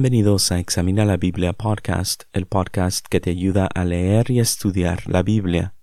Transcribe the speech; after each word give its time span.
Bienvenidos 0.00 0.50
a 0.50 0.58
Examina 0.58 1.04
la 1.04 1.18
Biblia 1.18 1.52
Podcast, 1.52 2.22
el 2.32 2.46
podcast 2.46 3.06
que 3.06 3.20
te 3.20 3.28
ayuda 3.28 3.66
a 3.66 3.84
leer 3.84 4.30
y 4.30 4.40
estudiar 4.40 5.02
la 5.06 5.22
Biblia. 5.22 5.74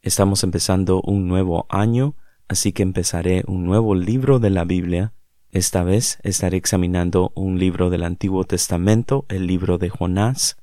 Estamos 0.00 0.44
empezando 0.44 1.02
un 1.02 1.28
nuevo 1.28 1.66
año, 1.68 2.16
así 2.48 2.72
que 2.72 2.82
empezaré 2.82 3.44
un 3.46 3.66
nuevo 3.66 3.94
libro 3.94 4.38
de 4.38 4.48
la 4.48 4.64
Biblia. 4.64 5.12
Esta 5.50 5.82
vez 5.82 6.18
estaré 6.22 6.56
examinando 6.56 7.30
un 7.34 7.58
libro 7.58 7.90
del 7.90 8.04
Antiguo 8.04 8.44
Testamento, 8.44 9.26
el 9.28 9.46
libro 9.46 9.76
de 9.76 9.90
Jonás, 9.90 10.56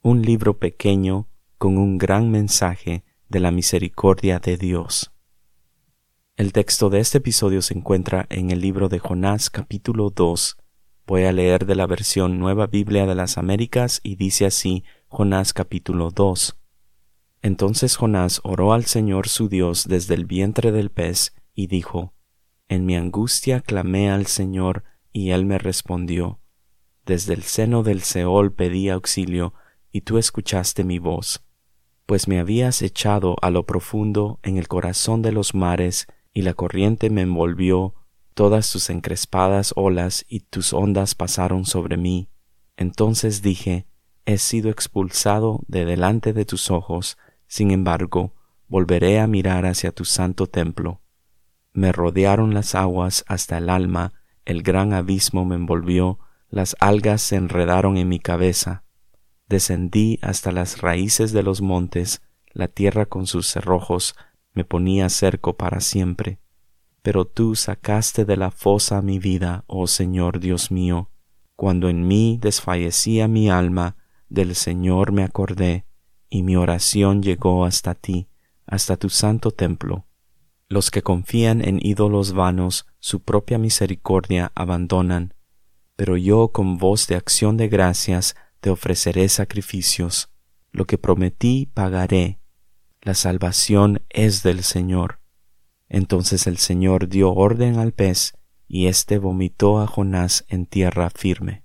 un 0.00 0.22
libro 0.22 0.60
pequeño 0.60 1.26
con 1.58 1.78
un 1.78 1.98
gran 1.98 2.30
mensaje 2.30 3.02
de 3.28 3.40
la 3.40 3.50
misericordia 3.50 4.38
de 4.38 4.56
Dios. 4.56 5.10
El 6.36 6.52
texto 6.52 6.90
de 6.90 7.00
este 7.00 7.18
episodio 7.18 7.60
se 7.60 7.74
encuentra 7.74 8.24
en 8.30 8.52
el 8.52 8.60
libro 8.60 8.88
de 8.88 9.00
Jonás 9.00 9.50
capítulo 9.50 10.10
2, 10.10 10.58
Voy 11.06 11.24
a 11.24 11.32
leer 11.32 11.66
de 11.66 11.74
la 11.74 11.86
versión 11.86 12.38
Nueva 12.38 12.66
Biblia 12.66 13.04
de 13.04 13.14
las 13.14 13.36
Américas 13.36 14.00
y 14.02 14.16
dice 14.16 14.46
así 14.46 14.84
Jonás 15.08 15.52
capítulo 15.52 16.10
2. 16.10 16.56
Entonces 17.42 17.96
Jonás 17.96 18.40
oró 18.42 18.72
al 18.72 18.86
Señor 18.86 19.28
su 19.28 19.50
Dios 19.50 19.86
desde 19.86 20.14
el 20.14 20.24
vientre 20.24 20.72
del 20.72 20.90
pez 20.90 21.34
y 21.54 21.66
dijo, 21.66 22.14
En 22.68 22.86
mi 22.86 22.96
angustia 22.96 23.60
clamé 23.60 24.10
al 24.10 24.24
Señor 24.24 24.82
y 25.12 25.32
él 25.32 25.44
me 25.44 25.58
respondió. 25.58 26.40
Desde 27.04 27.34
el 27.34 27.42
seno 27.42 27.82
del 27.82 28.00
Seol 28.00 28.54
pedí 28.54 28.88
auxilio 28.88 29.52
y 29.92 30.00
tú 30.00 30.16
escuchaste 30.16 30.84
mi 30.84 30.98
voz. 30.98 31.44
Pues 32.06 32.28
me 32.28 32.38
habías 32.38 32.80
echado 32.80 33.36
a 33.42 33.50
lo 33.50 33.66
profundo 33.66 34.40
en 34.42 34.56
el 34.56 34.68
corazón 34.68 35.20
de 35.20 35.32
los 35.32 35.54
mares 35.54 36.06
y 36.32 36.40
la 36.42 36.54
corriente 36.54 37.10
me 37.10 37.20
envolvió 37.20 37.94
todas 38.34 38.70
tus 38.70 38.90
encrespadas 38.90 39.72
olas 39.76 40.24
y 40.28 40.40
tus 40.40 40.72
ondas 40.72 41.14
pasaron 41.14 41.64
sobre 41.64 41.96
mí. 41.96 42.28
Entonces 42.76 43.42
dije, 43.42 43.86
he 44.26 44.38
sido 44.38 44.70
expulsado 44.70 45.60
de 45.68 45.84
delante 45.84 46.32
de 46.32 46.44
tus 46.44 46.70
ojos, 46.70 47.16
sin 47.46 47.70
embargo, 47.70 48.34
volveré 48.68 49.20
a 49.20 49.26
mirar 49.26 49.66
hacia 49.66 49.92
tu 49.92 50.04
santo 50.04 50.48
templo. 50.48 51.00
Me 51.72 51.92
rodearon 51.92 52.54
las 52.54 52.74
aguas 52.74 53.24
hasta 53.28 53.58
el 53.58 53.70
alma, 53.70 54.12
el 54.44 54.62
gran 54.62 54.92
abismo 54.92 55.44
me 55.44 55.54
envolvió, 55.54 56.18
las 56.50 56.76
algas 56.80 57.22
se 57.22 57.36
enredaron 57.36 57.96
en 57.96 58.08
mi 58.08 58.18
cabeza. 58.18 58.84
Descendí 59.48 60.18
hasta 60.22 60.52
las 60.52 60.80
raíces 60.80 61.32
de 61.32 61.42
los 61.42 61.60
montes, 61.60 62.22
la 62.52 62.68
tierra 62.68 63.06
con 63.06 63.26
sus 63.26 63.46
cerrojos 63.46 64.14
me 64.52 64.64
ponía 64.64 65.08
cerco 65.08 65.56
para 65.56 65.80
siempre 65.80 66.38
pero 67.04 67.26
tú 67.26 67.54
sacaste 67.54 68.24
de 68.24 68.38
la 68.38 68.50
fosa 68.50 69.02
mi 69.02 69.18
vida, 69.18 69.64
oh 69.66 69.86
Señor 69.86 70.40
Dios 70.40 70.70
mío. 70.70 71.10
Cuando 71.54 71.90
en 71.90 72.08
mí 72.08 72.38
desfallecía 72.40 73.28
mi 73.28 73.50
alma, 73.50 73.98
del 74.30 74.54
Señor 74.54 75.12
me 75.12 75.22
acordé, 75.22 75.84
y 76.30 76.42
mi 76.42 76.56
oración 76.56 77.22
llegó 77.22 77.66
hasta 77.66 77.94
ti, 77.94 78.28
hasta 78.66 78.96
tu 78.96 79.10
santo 79.10 79.50
templo. 79.50 80.06
Los 80.70 80.90
que 80.90 81.02
confían 81.02 81.62
en 81.62 81.78
ídolos 81.78 82.32
vanos, 82.32 82.86
su 83.00 83.20
propia 83.20 83.58
misericordia 83.58 84.50
abandonan, 84.54 85.34
pero 85.96 86.16
yo 86.16 86.52
con 86.52 86.78
voz 86.78 87.06
de 87.06 87.16
acción 87.16 87.58
de 87.58 87.68
gracias 87.68 88.34
te 88.60 88.70
ofreceré 88.70 89.28
sacrificios. 89.28 90.30
Lo 90.72 90.86
que 90.86 90.96
prometí 90.96 91.66
pagaré. 91.66 92.40
La 93.02 93.12
salvación 93.12 94.00
es 94.08 94.42
del 94.42 94.62
Señor. 94.62 95.20
Entonces 95.88 96.46
el 96.46 96.58
Señor 96.58 97.08
dio 97.08 97.32
orden 97.32 97.78
al 97.78 97.92
pez, 97.92 98.34
y 98.66 98.86
éste 98.86 99.18
vomitó 99.18 99.80
a 99.80 99.86
Jonás 99.86 100.44
en 100.48 100.66
tierra 100.66 101.10
firme. 101.10 101.64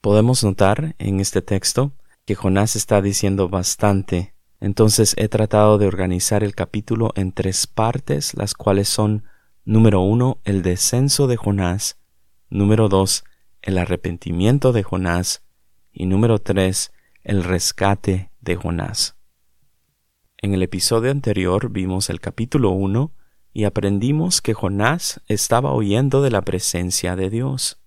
Podemos 0.00 0.44
notar 0.44 0.94
en 0.98 1.20
este 1.20 1.42
texto 1.42 1.92
que 2.24 2.34
Jonás 2.34 2.76
está 2.76 3.00
diciendo 3.02 3.48
bastante. 3.48 4.34
Entonces 4.60 5.14
he 5.16 5.28
tratado 5.28 5.78
de 5.78 5.86
organizar 5.86 6.44
el 6.44 6.54
capítulo 6.54 7.12
en 7.16 7.32
tres 7.32 7.66
partes, 7.66 8.34
las 8.34 8.54
cuales 8.54 8.88
son 8.88 9.24
número 9.64 10.00
uno, 10.00 10.40
el 10.44 10.62
descenso 10.62 11.26
de 11.26 11.36
Jonás, 11.36 11.98
número 12.50 12.88
dos, 12.88 13.24
el 13.62 13.78
arrepentimiento 13.78 14.72
de 14.72 14.82
Jonás, 14.82 15.42
y 15.92 16.06
número 16.06 16.38
tres, 16.38 16.92
el 17.24 17.42
rescate 17.42 18.30
de 18.40 18.54
Jonás. 18.54 19.15
En 20.46 20.54
el 20.54 20.62
episodio 20.62 21.10
anterior 21.10 21.70
vimos 21.70 22.08
el 22.08 22.20
capítulo 22.20 22.70
1 22.70 23.12
y 23.52 23.64
aprendimos 23.64 24.40
que 24.40 24.54
Jonás 24.54 25.20
estaba 25.26 25.72
oyendo 25.72 26.22
de 26.22 26.30
la 26.30 26.42
presencia 26.42 27.16
de 27.16 27.30
Dios. 27.30 27.82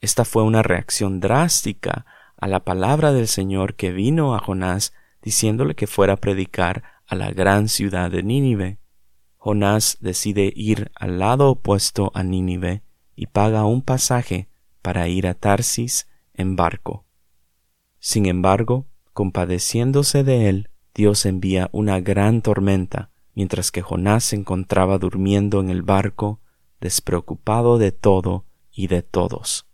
Esta 0.00 0.24
fue 0.24 0.42
una 0.42 0.64
reacción 0.64 1.20
drástica 1.20 2.06
a 2.36 2.48
la 2.48 2.64
palabra 2.64 3.12
del 3.12 3.28
Señor 3.28 3.76
que 3.76 3.92
vino 3.92 4.34
a 4.34 4.40
Jonás 4.40 4.92
diciéndole 5.22 5.76
que 5.76 5.86
fuera 5.86 6.14
a 6.14 6.16
predicar 6.16 6.82
a 7.06 7.14
la 7.14 7.30
gran 7.30 7.68
ciudad 7.68 8.10
de 8.10 8.24
Nínive. 8.24 8.80
Jonás 9.36 9.96
decide 10.00 10.52
ir 10.56 10.90
al 10.96 11.20
lado 11.20 11.48
opuesto 11.48 12.10
a 12.12 12.24
Nínive 12.24 12.82
y 13.14 13.26
paga 13.26 13.64
un 13.66 13.82
pasaje 13.82 14.48
para 14.82 15.06
ir 15.06 15.28
a 15.28 15.34
Tarsis 15.34 16.08
en 16.34 16.56
barco. 16.56 17.04
Sin 18.00 18.26
embargo, 18.26 18.88
compadeciéndose 19.12 20.24
de 20.24 20.48
él, 20.48 20.70
Dios 20.94 21.26
envía 21.26 21.68
una 21.72 22.00
gran 22.00 22.42
tormenta, 22.42 23.10
mientras 23.34 23.70
que 23.70 23.82
Jonás 23.82 24.24
se 24.24 24.36
encontraba 24.36 24.98
durmiendo 24.98 25.60
en 25.60 25.70
el 25.70 25.82
barco, 25.82 26.40
despreocupado 26.80 27.78
de 27.78 27.92
todo 27.92 28.44
y 28.72 28.88
de 28.88 29.02
todos. 29.02 29.66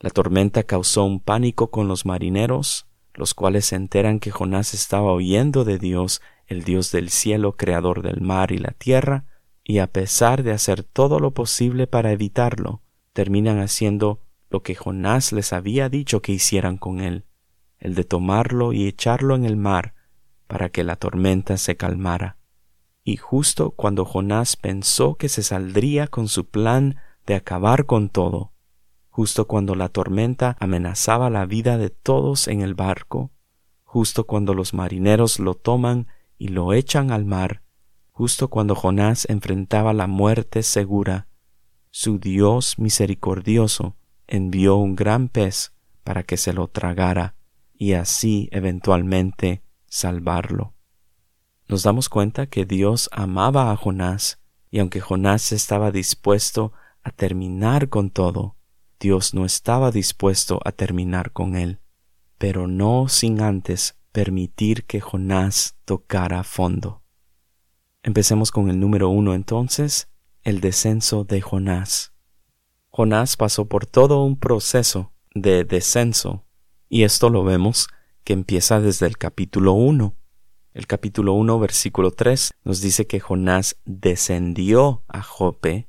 La 0.00 0.10
tormenta 0.10 0.62
causó 0.64 1.04
un 1.04 1.20
pánico 1.20 1.70
con 1.70 1.88
los 1.88 2.04
marineros, 2.04 2.86
los 3.14 3.34
cuales 3.34 3.66
se 3.66 3.76
enteran 3.76 4.20
que 4.20 4.30
Jonás 4.30 4.74
estaba 4.74 5.12
oyendo 5.12 5.64
de 5.64 5.78
Dios, 5.78 6.20
el 6.46 6.64
Dios 6.64 6.92
del 6.92 7.10
cielo, 7.10 7.56
creador 7.56 8.02
del 8.02 8.20
mar 8.20 8.52
y 8.52 8.58
la 8.58 8.72
tierra, 8.72 9.24
y 9.64 9.78
a 9.78 9.88
pesar 9.88 10.42
de 10.42 10.52
hacer 10.52 10.84
todo 10.84 11.18
lo 11.18 11.32
posible 11.32 11.86
para 11.86 12.12
evitarlo, 12.12 12.82
terminan 13.12 13.58
haciendo 13.58 14.20
lo 14.50 14.62
que 14.62 14.74
Jonás 14.74 15.32
les 15.32 15.52
había 15.52 15.88
dicho 15.88 16.22
que 16.22 16.32
hicieran 16.32 16.76
con 16.76 17.00
él, 17.00 17.24
el 17.78 17.94
de 17.94 18.04
tomarlo 18.04 18.72
y 18.72 18.86
echarlo 18.86 19.34
en 19.34 19.44
el 19.44 19.56
mar, 19.56 19.95
para 20.46 20.68
que 20.68 20.84
la 20.84 20.96
tormenta 20.96 21.56
se 21.56 21.76
calmara. 21.76 22.38
Y 23.04 23.16
justo 23.16 23.70
cuando 23.70 24.04
Jonás 24.04 24.56
pensó 24.56 25.14
que 25.14 25.28
se 25.28 25.42
saldría 25.42 26.08
con 26.08 26.28
su 26.28 26.48
plan 26.48 26.96
de 27.26 27.34
acabar 27.34 27.86
con 27.86 28.08
todo, 28.08 28.52
justo 29.08 29.46
cuando 29.46 29.74
la 29.74 29.88
tormenta 29.88 30.56
amenazaba 30.60 31.30
la 31.30 31.46
vida 31.46 31.78
de 31.78 31.90
todos 31.90 32.48
en 32.48 32.60
el 32.60 32.74
barco, 32.74 33.30
justo 33.84 34.26
cuando 34.26 34.54
los 34.54 34.74
marineros 34.74 35.38
lo 35.38 35.54
toman 35.54 36.08
y 36.36 36.48
lo 36.48 36.72
echan 36.72 37.10
al 37.10 37.24
mar, 37.24 37.62
justo 38.10 38.48
cuando 38.48 38.74
Jonás 38.74 39.26
enfrentaba 39.28 39.92
la 39.92 40.06
muerte 40.06 40.62
segura, 40.62 41.28
su 41.90 42.18
Dios 42.18 42.78
misericordioso 42.78 43.96
envió 44.26 44.76
un 44.76 44.96
gran 44.96 45.28
pez 45.28 45.72
para 46.04 46.22
que 46.22 46.36
se 46.36 46.52
lo 46.52 46.68
tragara 46.68 47.36
y 47.74 47.92
así 47.92 48.48
eventualmente 48.52 49.62
salvarlo. 49.96 50.74
Nos 51.68 51.82
damos 51.82 52.08
cuenta 52.08 52.46
que 52.46 52.64
Dios 52.64 53.08
amaba 53.12 53.72
a 53.72 53.76
Jonás, 53.76 54.40
y 54.70 54.78
aunque 54.78 55.00
Jonás 55.00 55.52
estaba 55.52 55.90
dispuesto 55.90 56.72
a 57.02 57.10
terminar 57.10 57.88
con 57.88 58.10
todo, 58.10 58.56
Dios 59.00 59.34
no 59.34 59.44
estaba 59.44 59.90
dispuesto 59.90 60.60
a 60.64 60.72
terminar 60.72 61.32
con 61.32 61.56
él, 61.56 61.80
pero 62.38 62.66
no 62.66 63.08
sin 63.08 63.40
antes 63.40 63.98
permitir 64.12 64.84
que 64.84 65.00
Jonás 65.00 65.76
tocara 65.84 66.44
fondo. 66.44 67.02
Empecemos 68.02 68.50
con 68.50 68.68
el 68.68 68.78
número 68.78 69.08
uno 69.08 69.34
entonces, 69.34 70.08
el 70.42 70.60
descenso 70.60 71.24
de 71.24 71.40
Jonás. 71.40 72.12
Jonás 72.90 73.36
pasó 73.36 73.66
por 73.66 73.86
todo 73.86 74.22
un 74.22 74.38
proceso 74.38 75.12
de 75.34 75.64
descenso, 75.64 76.44
y 76.88 77.02
esto 77.02 77.30
lo 77.30 77.44
vemos 77.44 77.88
que 78.26 78.32
empieza 78.32 78.80
desde 78.80 79.06
el 79.06 79.18
capítulo 79.18 79.74
1. 79.74 80.16
El 80.74 80.88
capítulo 80.88 81.34
1, 81.34 81.60
versículo 81.60 82.10
3 82.10 82.54
nos 82.64 82.80
dice 82.80 83.06
que 83.06 83.20
Jonás 83.20 83.76
descendió 83.84 85.04
a 85.06 85.22
Jope. 85.22 85.86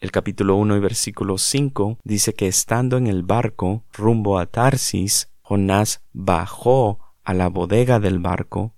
El 0.00 0.10
capítulo 0.10 0.56
1 0.56 0.78
y 0.78 0.80
versículo 0.80 1.38
5 1.38 1.98
dice 2.02 2.34
que 2.34 2.48
estando 2.48 2.96
en 2.96 3.06
el 3.06 3.22
barco 3.22 3.84
rumbo 3.92 4.40
a 4.40 4.46
Tarsis, 4.46 5.30
Jonás 5.42 6.02
bajó 6.12 6.98
a 7.22 7.34
la 7.34 7.48
bodega 7.48 8.00
del 8.00 8.18
barco. 8.18 8.74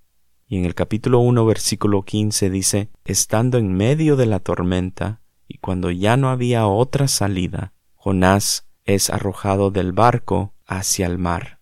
Y 0.47 0.59
en 0.59 0.67
el 0.67 0.75
capítulo 0.75 1.21
1, 1.21 1.47
versículo 1.47 2.03
15 2.03 2.51
dice, 2.51 2.91
estando 3.07 3.57
en 3.57 3.73
medio 3.73 4.17
de 4.17 4.27
la 4.27 4.41
tormenta, 4.41 5.23
y 5.47 5.57
cuando 5.57 5.91
ya 5.91 6.19
no 6.19 6.29
había 6.29 6.67
otra 6.67 7.09
salida, 7.09 7.73
Jonás 7.95 8.69
es 8.85 9.09
arrojado 9.09 9.71
del 9.71 9.93
barco 9.93 10.53
hacia 10.67 11.07
el 11.07 11.17
mar. 11.17 11.59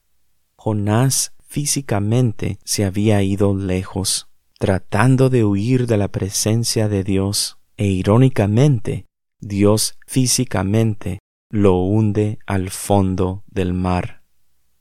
Jonás 0.57 1.36
físicamente 1.47 2.59
se 2.65 2.85
había 2.85 3.23
ido 3.23 3.55
lejos, 3.55 4.29
tratando 4.59 5.31
de 5.31 5.45
huir 5.45 5.87
de 5.87 5.97
la 5.97 6.09
presencia 6.09 6.89
de 6.89 7.05
Dios, 7.05 7.59
e 7.77 7.87
irónicamente, 7.87 9.07
Dios 9.41 9.99
físicamente 10.07 11.19
lo 11.51 11.79
hunde 11.79 12.39
al 12.47 12.71
fondo 12.71 13.45
del 13.47 13.73
mar. 13.73 14.23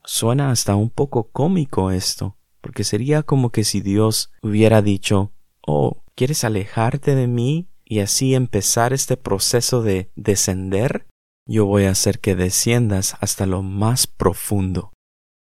Suena 0.04 0.50
hasta 0.50 0.76
un 0.76 0.90
poco 0.90 1.30
cómico 1.30 1.90
esto, 1.90 2.36
porque 2.60 2.84
sería 2.84 3.22
como 3.22 3.50
que 3.50 3.64
si 3.64 3.80
Dios 3.80 4.32
hubiera 4.42 4.82
dicho, 4.82 5.32
Oh, 5.66 6.04
¿quieres 6.14 6.44
alejarte 6.44 7.14
de 7.14 7.26
mí 7.26 7.68
y 7.84 8.00
así 8.00 8.34
empezar 8.34 8.92
este 8.92 9.16
proceso 9.16 9.82
de 9.82 10.10
descender? 10.14 11.06
Yo 11.46 11.66
voy 11.66 11.84
a 11.84 11.90
hacer 11.90 12.20
que 12.20 12.34
desciendas 12.34 13.16
hasta 13.20 13.46
lo 13.46 13.62
más 13.62 14.06
profundo. 14.06 14.92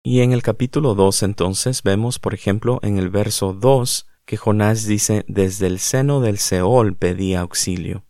Y 0.05 0.21
en 0.23 0.33
el 0.33 0.43
capítulo 0.43 0.97
2 0.97 1.23
entonces 1.23 1.85
vemos, 1.85 2.19
por 2.19 2.35
ejemplo, 2.35 2.81
en 2.83 2.99
el 2.99 3.09
verso 3.09 3.53
2, 3.53 4.09
que 4.25 4.37
Jonás 4.37 4.85
dice, 4.85 5.25
desde 5.29 5.69
el 5.69 5.79
seno 5.79 6.21
del 6.21 6.39
Seol 6.39 6.97
pedí 6.97 7.37
auxilio. 7.37 8.05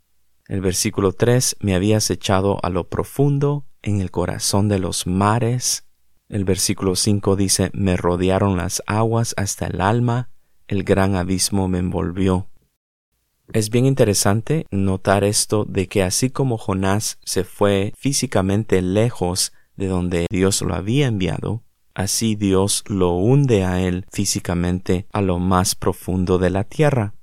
El 0.48 0.62
versículo 0.62 1.12
3, 1.12 1.56
me 1.60 1.74
habías 1.74 2.08
echado 2.10 2.58
a 2.62 2.70
lo 2.70 2.88
profundo, 2.88 3.66
en 3.82 4.00
el 4.00 4.10
corazón 4.10 4.68
de 4.68 4.78
los 4.78 5.06
mares. 5.06 5.86
El 6.30 6.44
versículo 6.44 6.96
5 6.96 7.36
dice, 7.36 7.70
me 7.74 7.98
rodearon 7.98 8.56
las 8.56 8.82
aguas 8.86 9.34
hasta 9.36 9.66
el 9.66 9.82
alma, 9.82 10.30
el 10.68 10.84
gran 10.84 11.14
abismo 11.14 11.68
me 11.68 11.78
envolvió. 11.78 12.48
Es 13.52 13.68
bien 13.68 13.84
interesante 13.84 14.66
notar 14.70 15.24
esto 15.24 15.66
de 15.66 15.88
que 15.88 16.02
así 16.02 16.30
como 16.30 16.56
Jonás 16.56 17.18
se 17.22 17.44
fue 17.44 17.92
físicamente 17.98 18.80
lejos 18.80 19.52
de 19.76 19.88
donde 19.88 20.26
Dios 20.30 20.62
lo 20.62 20.74
había 20.74 21.06
enviado, 21.06 21.62
así 21.94 22.34
Dios 22.34 22.84
lo 22.88 23.12
hunde 23.12 23.64
a 23.64 23.80
él 23.80 24.06
físicamente 24.10 25.06
a 25.12 25.20
lo 25.20 25.38
más 25.38 25.74
profundo 25.74 26.38
de 26.38 26.50
la 26.50 26.64
tierra. 26.64 27.14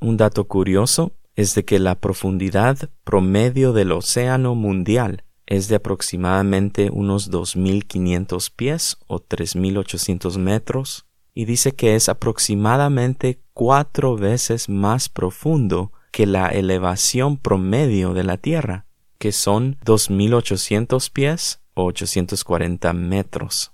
Un 0.00 0.16
dato 0.16 0.44
curioso 0.44 1.12
es 1.36 1.54
de 1.54 1.64
que 1.64 1.78
la 1.78 1.96
profundidad 1.96 2.90
promedio 3.04 3.72
del 3.72 3.92
océano 3.92 4.54
mundial 4.54 5.24
es 5.46 5.68
de 5.68 5.76
aproximadamente 5.76 6.90
unos 6.90 7.30
2.500 7.30 8.52
pies 8.54 8.96
o 9.06 9.20
3.800 9.20 10.38
metros 10.38 11.06
y 11.34 11.44
dice 11.44 11.72
que 11.72 11.96
es 11.96 12.08
aproximadamente 12.08 13.40
cuatro 13.52 14.16
veces 14.16 14.68
más 14.68 15.08
profundo 15.08 15.92
que 16.12 16.26
la 16.26 16.48
elevación 16.48 17.36
promedio 17.36 18.14
de 18.14 18.22
la 18.22 18.36
Tierra, 18.36 18.86
que 19.18 19.32
son 19.32 19.76
2.800 19.84 21.10
pies 21.10 21.60
o 21.74 21.86
840 21.86 22.92
metros. 22.92 23.73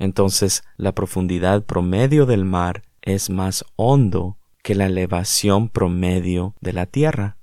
Entonces, 0.00 0.64
la 0.78 0.92
profundidad 0.92 1.64
promedio 1.64 2.24
del 2.24 2.46
mar 2.46 2.82
es 3.02 3.28
más 3.28 3.66
hondo 3.76 4.38
que 4.62 4.74
la 4.74 4.86
elevación 4.86 5.68
promedio 5.68 6.56
de 6.60 6.72
la 6.72 6.86
Tierra. 6.86 7.36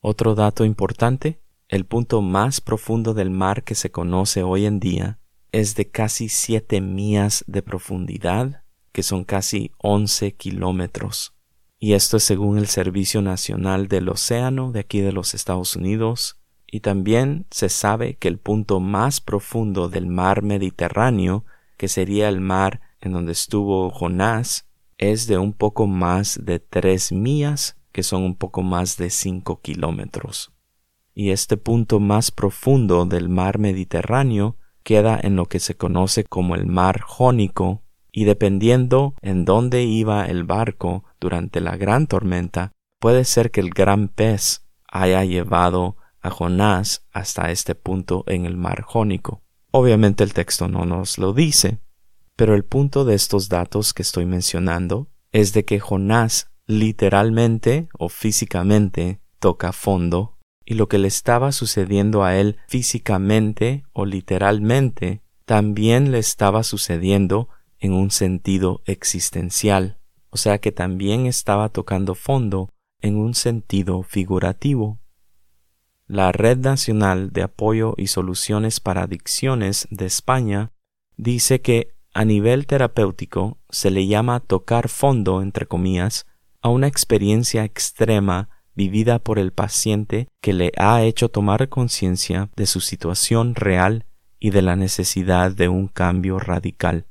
Otro 0.00 0.34
dato 0.34 0.66
importante, 0.66 1.40
el 1.68 1.86
punto 1.86 2.20
más 2.20 2.60
profundo 2.60 3.14
del 3.14 3.30
mar 3.30 3.64
que 3.64 3.74
se 3.74 3.90
conoce 3.90 4.42
hoy 4.42 4.66
en 4.66 4.78
día 4.78 5.18
es 5.52 5.74
de 5.74 5.88
casi 5.88 6.28
siete 6.28 6.82
millas 6.82 7.44
de 7.46 7.62
profundidad, 7.62 8.62
que 8.92 9.02
son 9.02 9.24
casi 9.24 9.72
once 9.78 10.34
kilómetros. 10.34 11.34
Y 11.78 11.94
esto 11.94 12.18
es 12.18 12.24
según 12.24 12.58
el 12.58 12.66
Servicio 12.66 13.22
Nacional 13.22 13.88
del 13.88 14.10
Océano 14.10 14.70
de 14.70 14.80
aquí 14.80 15.00
de 15.00 15.12
los 15.12 15.32
Estados 15.32 15.76
Unidos. 15.76 16.38
Y 16.66 16.80
también 16.80 17.46
se 17.50 17.70
sabe 17.70 18.16
que 18.16 18.28
el 18.28 18.38
punto 18.38 18.80
más 18.80 19.22
profundo 19.22 19.88
del 19.88 20.06
mar 20.06 20.42
Mediterráneo, 20.42 21.46
que 21.76 21.88
sería 21.88 22.28
el 22.28 22.40
mar 22.40 22.80
en 23.00 23.12
donde 23.12 23.32
estuvo 23.32 23.90
Jonás, 23.90 24.68
es 24.98 25.26
de 25.26 25.38
un 25.38 25.52
poco 25.52 25.86
más 25.86 26.40
de 26.42 26.58
tres 26.58 27.12
millas, 27.12 27.76
que 27.92 28.02
son 28.02 28.22
un 28.22 28.34
poco 28.34 28.62
más 28.62 28.96
de 28.96 29.10
cinco 29.10 29.60
kilómetros. 29.60 30.52
Y 31.14 31.30
este 31.30 31.56
punto 31.56 32.00
más 32.00 32.30
profundo 32.30 33.06
del 33.06 33.28
mar 33.28 33.58
Mediterráneo 33.58 34.56
queda 34.82 35.18
en 35.22 35.36
lo 35.36 35.46
que 35.46 35.60
se 35.60 35.76
conoce 35.76 36.24
como 36.24 36.54
el 36.54 36.66
mar 36.66 37.00
Jónico, 37.00 37.82
y 38.12 38.24
dependiendo 38.24 39.14
en 39.20 39.44
dónde 39.44 39.82
iba 39.82 40.24
el 40.26 40.44
barco 40.44 41.04
durante 41.20 41.60
la 41.60 41.76
gran 41.76 42.06
tormenta, 42.06 42.72
puede 42.98 43.24
ser 43.24 43.50
que 43.50 43.60
el 43.60 43.70
gran 43.70 44.08
pez 44.08 44.66
haya 44.88 45.24
llevado 45.24 45.96
a 46.20 46.30
Jonás 46.30 47.06
hasta 47.12 47.50
este 47.50 47.74
punto 47.74 48.24
en 48.26 48.46
el 48.46 48.56
mar 48.56 48.82
Jónico. 48.82 49.42
Obviamente 49.70 50.24
el 50.24 50.32
texto 50.32 50.68
no 50.68 50.84
nos 50.86 51.18
lo 51.18 51.32
dice, 51.32 51.80
pero 52.36 52.54
el 52.54 52.64
punto 52.64 53.04
de 53.04 53.14
estos 53.14 53.48
datos 53.48 53.94
que 53.94 54.02
estoy 54.02 54.26
mencionando 54.26 55.08
es 55.32 55.52
de 55.52 55.64
que 55.64 55.80
Jonás 55.80 56.50
literalmente 56.66 57.88
o 57.98 58.08
físicamente 58.08 59.20
toca 59.38 59.72
fondo 59.72 60.38
y 60.64 60.74
lo 60.74 60.88
que 60.88 60.98
le 60.98 61.08
estaba 61.08 61.52
sucediendo 61.52 62.24
a 62.24 62.36
él 62.36 62.58
físicamente 62.68 63.84
o 63.92 64.04
literalmente 64.04 65.22
también 65.44 66.10
le 66.10 66.18
estaba 66.18 66.64
sucediendo 66.64 67.48
en 67.78 67.92
un 67.92 68.10
sentido 68.10 68.82
existencial, 68.84 69.98
o 70.30 70.36
sea 70.36 70.58
que 70.58 70.72
también 70.72 71.26
estaba 71.26 71.68
tocando 71.68 72.14
fondo 72.14 72.70
en 73.00 73.16
un 73.16 73.34
sentido 73.34 74.02
figurativo. 74.02 74.98
La 76.08 76.30
Red 76.30 76.58
Nacional 76.58 77.32
de 77.32 77.42
Apoyo 77.42 77.94
y 77.96 78.06
Soluciones 78.06 78.78
para 78.78 79.02
Adicciones 79.02 79.88
de 79.90 80.06
España 80.06 80.70
dice 81.16 81.60
que 81.60 81.96
a 82.14 82.24
nivel 82.24 82.68
terapéutico 82.68 83.58
se 83.70 83.90
le 83.90 84.06
llama 84.06 84.38
tocar 84.38 84.88
fondo, 84.88 85.42
entre 85.42 85.66
comillas, 85.66 86.26
a 86.62 86.68
una 86.68 86.86
experiencia 86.86 87.64
extrema 87.64 88.48
vivida 88.76 89.18
por 89.18 89.40
el 89.40 89.52
paciente 89.52 90.28
que 90.40 90.52
le 90.52 90.70
ha 90.76 91.02
hecho 91.02 91.28
tomar 91.28 91.68
conciencia 91.68 92.50
de 92.54 92.66
su 92.66 92.80
situación 92.80 93.56
real 93.56 94.06
y 94.38 94.50
de 94.50 94.62
la 94.62 94.76
necesidad 94.76 95.50
de 95.50 95.68
un 95.68 95.88
cambio 95.88 96.38
radical. 96.38 97.06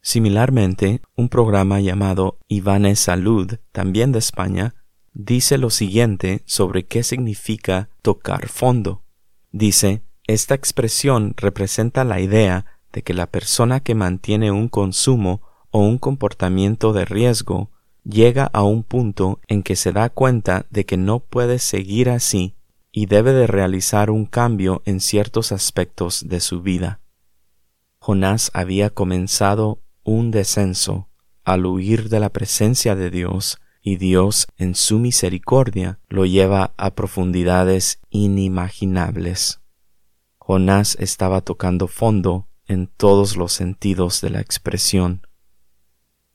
Similarmente, 0.00 1.02
un 1.16 1.28
programa 1.28 1.80
llamado 1.80 2.38
Ivane 2.48 2.96
Salud, 2.96 3.58
también 3.72 4.10
de 4.10 4.20
España, 4.20 4.74
dice 5.18 5.58
lo 5.58 5.68
siguiente 5.68 6.42
sobre 6.46 6.86
qué 6.86 7.02
significa 7.02 7.90
tocar 8.02 8.48
fondo. 8.48 9.02
Dice, 9.50 10.02
esta 10.28 10.54
expresión 10.54 11.34
representa 11.36 12.04
la 12.04 12.20
idea 12.20 12.64
de 12.92 13.02
que 13.02 13.14
la 13.14 13.26
persona 13.26 13.80
que 13.80 13.96
mantiene 13.96 14.52
un 14.52 14.68
consumo 14.68 15.42
o 15.70 15.80
un 15.80 15.98
comportamiento 15.98 16.92
de 16.92 17.04
riesgo 17.04 17.70
llega 18.04 18.44
a 18.44 18.62
un 18.62 18.84
punto 18.84 19.40
en 19.48 19.64
que 19.64 19.74
se 19.74 19.92
da 19.92 20.08
cuenta 20.08 20.66
de 20.70 20.86
que 20.86 20.96
no 20.96 21.18
puede 21.18 21.58
seguir 21.58 22.10
así 22.10 22.54
y 22.92 23.06
debe 23.06 23.32
de 23.32 23.48
realizar 23.48 24.10
un 24.12 24.24
cambio 24.24 24.82
en 24.84 25.00
ciertos 25.00 25.50
aspectos 25.50 26.28
de 26.28 26.38
su 26.38 26.62
vida. 26.62 27.00
Jonás 27.98 28.52
había 28.54 28.90
comenzado 28.90 29.80
un 30.04 30.30
descenso 30.30 31.08
al 31.44 31.66
huir 31.66 32.08
de 32.08 32.20
la 32.20 32.28
presencia 32.28 32.94
de 32.94 33.10
Dios 33.10 33.58
y 33.80 33.96
Dios 33.96 34.46
en 34.56 34.74
su 34.74 34.98
misericordia 34.98 35.98
lo 36.08 36.26
lleva 36.26 36.74
a 36.76 36.94
profundidades 36.94 38.00
inimaginables. 38.10 39.60
Jonás 40.36 40.96
estaba 41.00 41.40
tocando 41.40 41.88
fondo 41.88 42.48
en 42.66 42.86
todos 42.86 43.36
los 43.36 43.52
sentidos 43.52 44.20
de 44.20 44.30
la 44.30 44.40
expresión. 44.40 45.26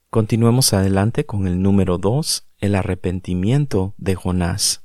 Continuemos 0.09 0.73
adelante 0.73 1.25
con 1.25 1.47
el 1.47 1.61
número 1.61 1.97
dos, 1.97 2.47
el 2.59 2.75
arrepentimiento 2.75 3.93
de 3.97 4.15
Jonás. 4.15 4.83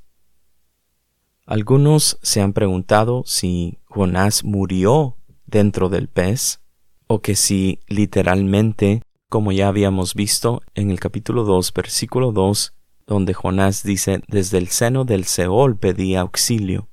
Algunos 1.45 2.19
se 2.21 2.41
han 2.41 2.53
preguntado 2.53 3.23
si 3.25 3.79
Jonás 3.85 4.43
murió 4.43 5.17
dentro 5.47 5.89
del 5.89 6.07
pez 6.07 6.61
o 7.07 7.21
que 7.21 7.35
si 7.35 7.79
literalmente, 7.87 9.01
como 9.29 9.51
ya 9.51 9.67
habíamos 9.67 10.15
visto 10.15 10.61
en 10.75 10.91
el 10.91 10.99
capítulo 10.99 11.43
2, 11.43 11.73
versículo 11.73 12.31
2, 12.31 12.73
donde 13.07 13.33
Jonás 13.33 13.83
dice 13.83 14.21
desde 14.27 14.57
el 14.57 14.67
seno 14.67 15.05
del 15.05 15.25
Seol 15.25 15.77
pedía 15.77 16.21
auxilio. 16.21 16.89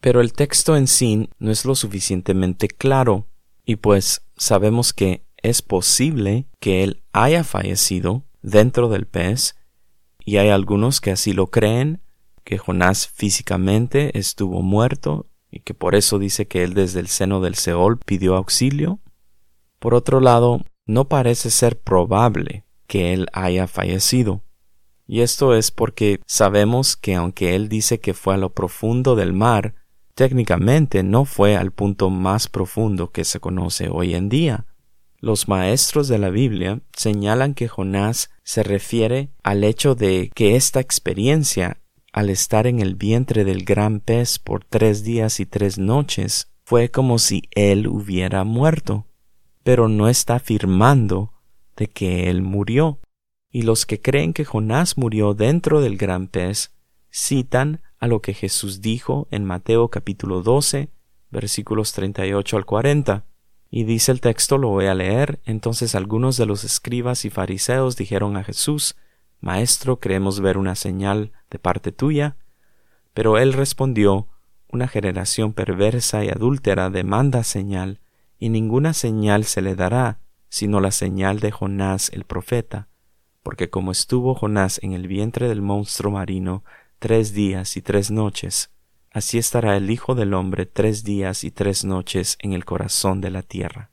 Pero 0.00 0.20
el 0.20 0.32
texto 0.32 0.76
en 0.76 0.86
sí 0.86 1.28
no 1.38 1.50
es 1.50 1.64
lo 1.64 1.74
suficientemente 1.74 2.68
claro 2.68 3.26
y 3.64 3.76
pues 3.76 4.22
sabemos 4.36 4.92
que 4.92 5.26
es 5.42 5.60
posible 5.60 6.46
que 6.60 6.84
él 6.84 7.02
haya 7.12 7.44
fallecido 7.44 8.24
dentro 8.42 8.88
del 8.88 9.06
pez, 9.06 9.56
y 10.24 10.38
hay 10.38 10.48
algunos 10.48 11.00
que 11.00 11.10
así 11.10 11.32
lo 11.32 11.48
creen, 11.48 12.00
que 12.44 12.58
Jonás 12.58 13.08
físicamente 13.08 14.16
estuvo 14.18 14.62
muerto 14.62 15.26
y 15.50 15.60
que 15.60 15.74
por 15.74 15.94
eso 15.94 16.18
dice 16.18 16.46
que 16.46 16.62
él 16.62 16.74
desde 16.74 17.00
el 17.00 17.08
seno 17.08 17.40
del 17.40 17.56
Seol 17.56 17.98
pidió 17.98 18.36
auxilio. 18.36 19.00
Por 19.78 19.94
otro 19.94 20.20
lado, 20.20 20.62
no 20.86 21.08
parece 21.08 21.50
ser 21.50 21.78
probable 21.78 22.64
que 22.86 23.12
él 23.12 23.26
haya 23.32 23.66
fallecido. 23.66 24.42
Y 25.06 25.20
esto 25.20 25.54
es 25.54 25.70
porque 25.70 26.20
sabemos 26.26 26.96
que 26.96 27.14
aunque 27.14 27.54
él 27.54 27.68
dice 27.68 28.00
que 28.00 28.14
fue 28.14 28.34
a 28.34 28.38
lo 28.38 28.54
profundo 28.54 29.14
del 29.14 29.32
mar, 29.32 29.74
técnicamente 30.14 31.02
no 31.02 31.24
fue 31.24 31.56
al 31.56 31.72
punto 31.72 32.10
más 32.10 32.48
profundo 32.48 33.10
que 33.10 33.24
se 33.24 33.38
conoce 33.38 33.88
hoy 33.90 34.14
en 34.14 34.28
día. 34.28 34.66
Los 35.18 35.48
maestros 35.48 36.08
de 36.08 36.18
la 36.18 36.30
Biblia 36.30 36.80
señalan 36.96 37.54
que 37.54 37.68
Jonás 37.68 38.30
se 38.42 38.62
refiere 38.62 39.30
al 39.42 39.64
hecho 39.64 39.94
de 39.94 40.30
que 40.34 40.56
esta 40.56 40.80
experiencia 40.80 41.80
al 42.16 42.30
estar 42.30 42.66
en 42.66 42.80
el 42.80 42.94
vientre 42.94 43.44
del 43.44 43.62
gran 43.62 44.00
pez 44.00 44.38
por 44.38 44.64
tres 44.64 45.04
días 45.04 45.38
y 45.38 45.44
tres 45.44 45.76
noches, 45.76 46.50
fue 46.64 46.90
como 46.90 47.18
si 47.18 47.42
él 47.50 47.86
hubiera 47.86 48.42
muerto, 48.42 49.06
pero 49.66 49.88
no 49.88 50.08
está 50.08 50.36
afirmando 50.36 51.32
de 51.76 51.88
que 51.88 52.30
él 52.30 52.40
murió. 52.40 53.00
Y 53.50 53.62
los 53.62 53.84
que 53.84 54.00
creen 54.00 54.32
que 54.32 54.44
Jonás 54.44 54.96
murió 54.96 55.34
dentro 55.34 55.80
del 55.80 55.96
gran 55.96 56.28
pez 56.28 56.72
citan 57.10 57.82
a 57.98 58.06
lo 58.06 58.22
que 58.22 58.32
Jesús 58.32 58.80
dijo 58.80 59.26
en 59.32 59.44
Mateo 59.44 59.88
capítulo 59.88 60.40
12, 60.40 60.90
versículos 61.32 61.92
38 61.94 62.56
al 62.58 62.64
40. 62.64 63.24
Y 63.68 63.82
dice 63.82 64.12
el 64.12 64.20
texto, 64.20 64.56
lo 64.56 64.68
voy 64.68 64.86
a 64.86 64.94
leer, 64.94 65.40
entonces 65.44 65.96
algunos 65.96 66.36
de 66.36 66.46
los 66.46 66.62
escribas 66.62 67.24
y 67.24 67.30
fariseos 67.30 67.96
dijeron 67.96 68.36
a 68.36 68.44
Jesús, 68.44 68.94
Maestro, 69.40 69.98
creemos 69.98 70.38
ver 70.38 70.58
una 70.58 70.76
señal 70.76 71.32
de 71.50 71.58
parte 71.58 71.90
tuya. 71.90 72.36
Pero 73.14 73.36
él 73.36 73.52
respondió, 73.52 74.28
Una 74.68 74.86
generación 74.86 75.54
perversa 75.54 76.24
y 76.24 76.28
adúltera 76.28 76.88
demanda 76.88 77.42
señal, 77.42 77.98
y 78.38 78.48
ninguna 78.48 78.92
señal 78.92 79.44
se 79.44 79.62
le 79.62 79.74
dará, 79.74 80.20
sino 80.48 80.80
la 80.80 80.90
señal 80.90 81.40
de 81.40 81.50
Jonás 81.50 82.10
el 82.12 82.24
profeta. 82.24 82.88
Porque 83.42 83.70
como 83.70 83.92
estuvo 83.92 84.34
Jonás 84.34 84.80
en 84.82 84.92
el 84.92 85.06
vientre 85.06 85.48
del 85.48 85.62
monstruo 85.62 86.12
marino 86.12 86.64
tres 86.98 87.32
días 87.32 87.76
y 87.76 87.82
tres 87.82 88.10
noches, 88.10 88.70
así 89.10 89.38
estará 89.38 89.76
el 89.76 89.90
Hijo 89.90 90.14
del 90.14 90.34
hombre 90.34 90.66
tres 90.66 91.04
días 91.04 91.44
y 91.44 91.50
tres 91.50 91.84
noches 91.84 92.36
en 92.40 92.52
el 92.52 92.64
corazón 92.64 93.20
de 93.20 93.30
la 93.30 93.42
tierra. 93.42 93.90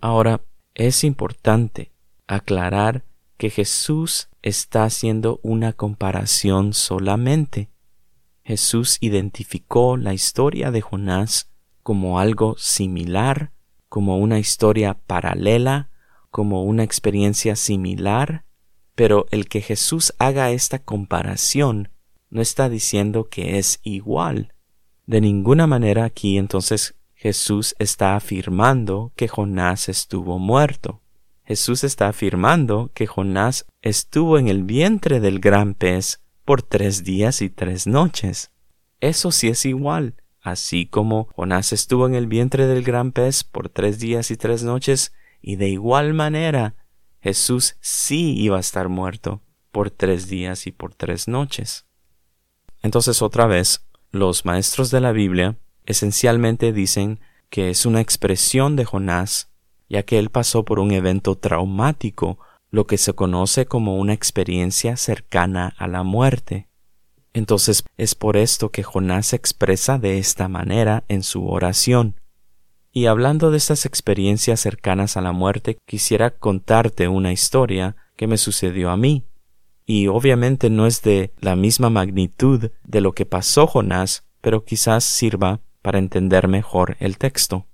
Ahora, 0.00 0.42
es 0.74 1.02
importante 1.02 1.90
aclarar 2.26 3.04
que 3.36 3.50
Jesús 3.50 4.28
está 4.42 4.84
haciendo 4.84 5.40
una 5.42 5.72
comparación 5.72 6.74
solamente. 6.74 7.70
Jesús 8.44 8.98
identificó 9.00 9.96
la 9.96 10.14
historia 10.14 10.70
de 10.70 10.80
Jonás 10.80 11.47
como 11.88 12.20
algo 12.20 12.54
similar, 12.58 13.50
como 13.88 14.18
una 14.18 14.38
historia 14.38 14.92
paralela, 14.92 15.88
como 16.30 16.64
una 16.64 16.84
experiencia 16.84 17.56
similar, 17.56 18.44
pero 18.94 19.24
el 19.30 19.48
que 19.48 19.62
Jesús 19.62 20.12
haga 20.18 20.50
esta 20.50 20.80
comparación 20.80 21.88
no 22.28 22.42
está 22.42 22.68
diciendo 22.68 23.30
que 23.30 23.56
es 23.56 23.80
igual. 23.84 24.52
De 25.06 25.22
ninguna 25.22 25.66
manera 25.66 26.04
aquí 26.04 26.36
entonces 26.36 26.94
Jesús 27.14 27.74
está 27.78 28.16
afirmando 28.16 29.10
que 29.16 29.26
Jonás 29.26 29.88
estuvo 29.88 30.38
muerto. 30.38 31.00
Jesús 31.42 31.84
está 31.84 32.08
afirmando 32.08 32.90
que 32.92 33.06
Jonás 33.06 33.64
estuvo 33.80 34.38
en 34.38 34.48
el 34.48 34.62
vientre 34.62 35.20
del 35.20 35.40
gran 35.40 35.72
pez 35.72 36.20
por 36.44 36.60
tres 36.60 37.02
días 37.02 37.40
y 37.40 37.48
tres 37.48 37.86
noches. 37.86 38.50
Eso 39.00 39.30
sí 39.30 39.48
es 39.48 39.64
igual. 39.64 40.16
Así 40.40 40.86
como 40.86 41.28
Jonás 41.34 41.72
estuvo 41.72 42.06
en 42.06 42.14
el 42.14 42.26
vientre 42.26 42.66
del 42.66 42.82
gran 42.82 43.12
pez 43.12 43.44
por 43.44 43.68
tres 43.68 43.98
días 43.98 44.30
y 44.30 44.36
tres 44.36 44.62
noches, 44.62 45.12
y 45.40 45.56
de 45.56 45.68
igual 45.68 46.14
manera 46.14 46.74
Jesús 47.20 47.76
sí 47.80 48.34
iba 48.38 48.56
a 48.56 48.60
estar 48.60 48.88
muerto 48.88 49.42
por 49.70 49.90
tres 49.90 50.28
días 50.28 50.66
y 50.66 50.72
por 50.72 50.94
tres 50.94 51.28
noches. 51.28 51.86
Entonces 52.82 53.22
otra 53.22 53.46
vez, 53.46 53.84
los 54.10 54.44
maestros 54.44 54.90
de 54.90 55.00
la 55.00 55.12
Biblia 55.12 55.56
esencialmente 55.84 56.72
dicen 56.72 57.20
que 57.50 57.70
es 57.70 57.86
una 57.86 58.00
expresión 58.00 58.76
de 58.76 58.84
Jonás 58.84 59.48
ya 59.88 60.02
que 60.02 60.18
él 60.18 60.30
pasó 60.30 60.64
por 60.64 60.78
un 60.78 60.92
evento 60.92 61.36
traumático, 61.36 62.38
lo 62.70 62.86
que 62.86 62.98
se 62.98 63.14
conoce 63.14 63.66
como 63.66 63.96
una 63.96 64.12
experiencia 64.12 64.96
cercana 64.96 65.74
a 65.78 65.88
la 65.88 66.02
muerte. 66.02 66.67
Entonces 67.38 67.84
es 67.96 68.16
por 68.16 68.36
esto 68.36 68.70
que 68.70 68.82
Jonás 68.82 69.28
se 69.28 69.36
expresa 69.36 69.98
de 69.98 70.18
esta 70.18 70.48
manera 70.48 71.04
en 71.06 71.22
su 71.22 71.46
oración. 71.46 72.16
Y 72.92 73.06
hablando 73.06 73.52
de 73.52 73.58
estas 73.58 73.86
experiencias 73.86 74.58
cercanas 74.58 75.16
a 75.16 75.20
la 75.20 75.30
muerte, 75.30 75.78
quisiera 75.86 76.30
contarte 76.30 77.06
una 77.06 77.32
historia 77.32 77.94
que 78.16 78.26
me 78.26 78.38
sucedió 78.38 78.90
a 78.90 78.96
mí. 78.96 79.24
Y 79.86 80.08
obviamente 80.08 80.68
no 80.68 80.86
es 80.86 81.02
de 81.02 81.32
la 81.38 81.54
misma 81.54 81.90
magnitud 81.90 82.72
de 82.82 83.00
lo 83.00 83.12
que 83.12 83.24
pasó 83.24 83.68
Jonás, 83.68 84.24
pero 84.40 84.64
quizás 84.64 85.04
sirva 85.04 85.60
para 85.80 86.00
entender 86.00 86.48
mejor 86.48 86.96
el 86.98 87.18
texto. 87.18 87.66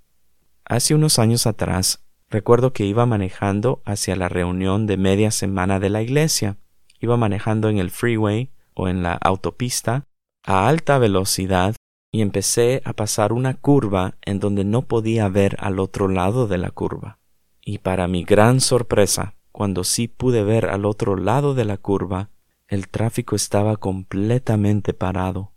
Hace 0.67 0.95
unos 0.95 1.19
años 1.19 1.47
atrás 1.47 2.05
Recuerdo 2.31 2.73
que 2.73 2.85
iba 2.85 3.07
manejando 3.07 3.81
hacia 3.85 4.17
la 4.17 4.29
reunión 4.29 4.87
de 4.87 4.97
media 4.97 5.31
semana 5.31 5.79
de 5.79 5.89
la 5.89 6.03
iglesia. 6.03 6.57
Iba 6.99 7.17
manejando 7.17 7.69
en 7.69 7.79
el 7.79 7.93
freeway 7.93 8.51
o 8.75 8.89
en 8.89 9.03
la 9.03 9.15
autopista 9.15 10.07
a 10.45 10.69
alta 10.69 10.99
velocidad 10.99 11.75
y 12.13 12.21
empecé 12.21 12.83
a 12.85 12.93
pasar 12.93 13.33
una 13.33 13.55
curva 13.55 14.17
en 14.23 14.39
donde 14.39 14.65
no 14.65 14.83
podía 14.83 15.29
ver 15.29 15.57
al 15.59 15.81
otro 15.81 16.07
lado 16.07 16.47
de 16.47 16.59
la 16.59 16.71
curva. 16.71 17.19
Y 17.61 17.79
para 17.79 18.07
mi 18.07 18.25
gran 18.25 18.61
sorpresa, 18.61 19.35
cuando 19.51 19.85
sí 19.85 20.07
pude 20.07 20.45
ver 20.45 20.67
al 20.67 20.85
otro 20.85 21.17
lado 21.17 21.55
de 21.55 21.65
la 21.65 21.77
curva, 21.77 22.31
el 22.69 22.89
tráfico 22.89 23.37
estaba 23.37 23.77
completamente 23.77 24.95
parado. 24.95 25.55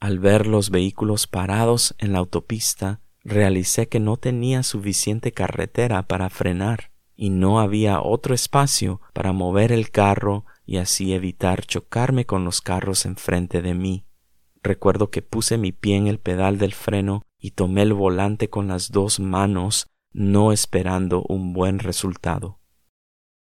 Al 0.00 0.18
ver 0.18 0.46
los 0.46 0.70
vehículos 0.70 1.26
parados 1.26 1.94
en 1.98 2.12
la 2.12 2.20
autopista, 2.20 3.00
realicé 3.24 3.88
que 3.88 4.00
no 4.00 4.16
tenía 4.16 4.62
suficiente 4.62 5.32
carretera 5.32 6.02
para 6.02 6.30
frenar 6.30 6.92
y 7.16 7.30
no 7.30 7.60
había 7.60 8.00
otro 8.00 8.34
espacio 8.34 9.00
para 9.12 9.32
mover 9.32 9.72
el 9.72 9.90
carro 9.90 10.44
y 10.68 10.76
así 10.76 11.14
evitar 11.14 11.64
chocarme 11.64 12.26
con 12.26 12.44
los 12.44 12.60
carros 12.60 13.06
enfrente 13.06 13.62
de 13.62 13.72
mí. 13.72 14.04
Recuerdo 14.62 15.10
que 15.10 15.22
puse 15.22 15.56
mi 15.56 15.72
pie 15.72 15.96
en 15.96 16.06
el 16.06 16.20
pedal 16.20 16.58
del 16.58 16.74
freno 16.74 17.22
y 17.40 17.52
tomé 17.52 17.82
el 17.82 17.94
volante 17.94 18.50
con 18.50 18.68
las 18.68 18.90
dos 18.92 19.18
manos, 19.18 19.86
no 20.12 20.52
esperando 20.52 21.24
un 21.28 21.54
buen 21.54 21.78
resultado. 21.78 22.60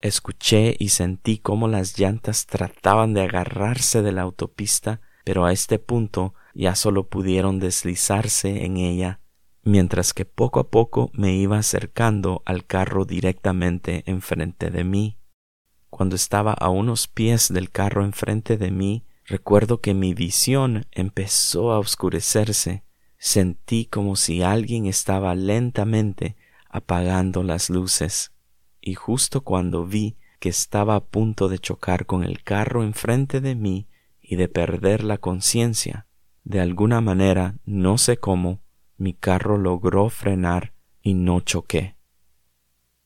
Escuché 0.01 0.75
y 0.79 0.89
sentí 0.89 1.37
cómo 1.37 1.67
las 1.67 1.99
llantas 1.99 2.45
trataban 2.45 3.13
de 3.13 3.23
agarrarse 3.23 4.01
de 4.01 4.13
la 4.13 4.21
autopista, 4.21 5.01
pero 5.25 5.45
a 5.45 5.51
este 5.51 5.79
punto 5.79 6.33
ya 6.53 6.75
solo 6.75 7.09
pudieron 7.09 7.59
deslizarse 7.59 8.63
en 8.63 8.77
ella 8.77 9.19
mientras 9.67 10.13
que 10.13 10.23
poco 10.23 10.61
a 10.61 10.69
poco 10.69 11.11
me 11.13 11.33
iba 11.35 11.57
acercando 11.57 12.41
al 12.45 12.65
carro 12.65 13.03
directamente 13.03 14.03
enfrente 14.05 14.71
de 14.71 14.85
mí. 14.85 15.17
Cuando 15.89 16.15
estaba 16.15 16.53
a 16.53 16.69
unos 16.69 17.07
pies 17.07 17.51
del 17.51 17.71
carro 17.71 18.03
enfrente 18.03 18.57
de 18.57 18.71
mí, 18.71 19.05
recuerdo 19.25 19.81
que 19.81 19.93
mi 19.93 20.13
visión 20.13 20.85
empezó 20.91 21.71
a 21.71 21.79
oscurecerse. 21.79 22.83
Sentí 23.17 23.85
como 23.85 24.15
si 24.15 24.43
alguien 24.43 24.85
estaba 24.85 25.33
lentamente 25.33 26.35
apagando 26.69 27.43
las 27.43 27.69
luces. 27.69 28.31
Y 28.81 28.93
justo 28.95 29.41
cuando 29.41 29.85
vi 29.85 30.17
que 30.39 30.49
estaba 30.49 30.95
a 30.95 31.03
punto 31.03 31.49
de 31.49 31.59
chocar 31.59 32.05
con 32.05 32.23
el 32.23 32.43
carro 32.43 32.83
enfrente 32.83 33.41
de 33.41 33.55
mí 33.55 33.87
y 34.21 34.35
de 34.35 34.47
perder 34.47 35.03
la 35.03 35.17
conciencia, 35.17 36.07
de 36.43 36.59
alguna 36.59 37.01
manera, 37.01 37.55
no 37.65 37.97
sé 37.97 38.17
cómo, 38.17 38.61
mi 38.97 39.13
carro 39.13 39.57
logró 39.57 40.09
frenar 40.09 40.73
y 41.01 41.13
no 41.13 41.39
choqué. 41.39 41.95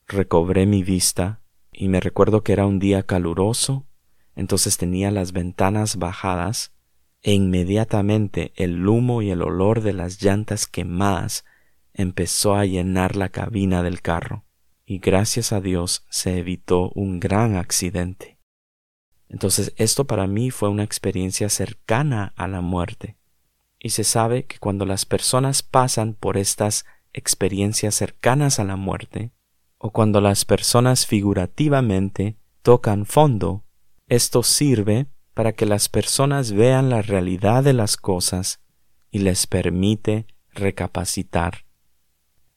Recobré 0.06 0.66
mi 0.66 0.82
vista 0.82 1.41
y 1.72 1.88
me 1.88 2.00
recuerdo 2.00 2.44
que 2.44 2.52
era 2.52 2.66
un 2.66 2.78
día 2.78 3.02
caluroso, 3.02 3.86
entonces 4.36 4.76
tenía 4.76 5.10
las 5.10 5.32
ventanas 5.32 5.96
bajadas 5.96 6.72
e 7.22 7.32
inmediatamente 7.32 8.52
el 8.56 8.86
humo 8.86 9.22
y 9.22 9.30
el 9.30 9.42
olor 9.42 9.80
de 9.80 9.92
las 9.92 10.22
llantas 10.22 10.66
quemadas 10.66 11.44
empezó 11.94 12.54
a 12.54 12.64
llenar 12.64 13.16
la 13.16 13.30
cabina 13.30 13.82
del 13.82 14.02
carro 14.02 14.44
y 14.84 14.98
gracias 14.98 15.52
a 15.52 15.60
Dios 15.60 16.04
se 16.10 16.38
evitó 16.38 16.90
un 16.94 17.20
gran 17.20 17.56
accidente. 17.56 18.38
Entonces 19.28 19.72
esto 19.76 20.06
para 20.06 20.26
mí 20.26 20.50
fue 20.50 20.68
una 20.68 20.82
experiencia 20.84 21.48
cercana 21.48 22.34
a 22.36 22.48
la 22.48 22.60
muerte. 22.60 23.16
Y 23.78 23.90
se 23.90 24.04
sabe 24.04 24.44
que 24.44 24.58
cuando 24.58 24.84
las 24.84 25.06
personas 25.06 25.62
pasan 25.62 26.14
por 26.14 26.36
estas 26.36 26.84
experiencias 27.12 27.94
cercanas 27.94 28.58
a 28.58 28.64
la 28.64 28.76
muerte, 28.76 29.32
o 29.84 29.90
cuando 29.90 30.20
las 30.20 30.44
personas 30.44 31.06
figurativamente 31.06 32.36
tocan 32.62 33.04
fondo, 33.04 33.64
esto 34.06 34.44
sirve 34.44 35.08
para 35.34 35.54
que 35.54 35.66
las 35.66 35.88
personas 35.88 36.52
vean 36.52 36.88
la 36.88 37.02
realidad 37.02 37.64
de 37.64 37.72
las 37.72 37.96
cosas 37.96 38.60
y 39.10 39.18
les 39.18 39.48
permite 39.48 40.28
recapacitar. 40.54 41.64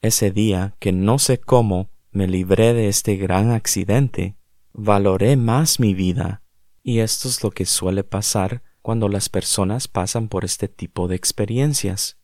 Ese 0.01 0.29
día 0.29 0.75
que 0.77 0.91
no 0.91 1.17
sé 1.17 1.39
cómo 1.39 1.89
me 2.11 2.27
libré 2.27 2.75
de 2.75 2.89
este 2.89 3.15
gran 3.15 3.49
accidente, 3.49 4.35
valoré 4.71 5.35
más 5.35 5.79
mi 5.79 5.95
vida, 5.95 6.43
y 6.83 6.99
esto 6.99 7.27
es 7.27 7.43
lo 7.43 7.49
que 7.49 7.65
suele 7.65 8.03
pasar 8.03 8.61
cuando 8.83 9.09
las 9.09 9.29
personas 9.29 9.87
pasan 9.87 10.27
por 10.27 10.45
este 10.45 10.67
tipo 10.67 11.07
de 11.07 11.15
experiencias. 11.15 12.19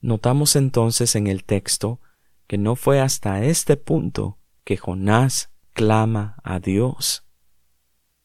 Notamos 0.00 0.56
entonces 0.56 1.14
en 1.14 1.28
el 1.28 1.44
texto 1.44 2.00
que 2.48 2.58
no 2.58 2.74
fue 2.74 2.98
hasta 2.98 3.44
este 3.44 3.76
punto 3.76 4.38
que 4.64 4.76
Jonás 4.76 5.50
clama 5.72 6.36
a 6.42 6.60
Dios. 6.60 7.26